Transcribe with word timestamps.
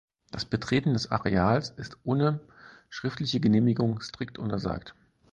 Das 0.31 0.45
Betreten 0.45 0.93
des 0.93 1.11
Areals 1.11 1.69
ist 1.77 1.99
ohne 2.03 2.39
schriftliche 2.89 3.39
Genehmigung 3.39 4.01
strikt 4.01 4.39
untersagt. 4.39 4.95